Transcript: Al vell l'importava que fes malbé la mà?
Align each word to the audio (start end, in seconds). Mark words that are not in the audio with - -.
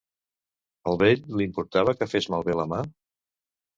Al 0.91 0.97
vell 1.01 1.21
l'importava 1.41 1.95
que 2.01 2.09
fes 2.15 2.31
malbé 2.37 2.57
la 2.61 2.67
mà? 2.73 2.81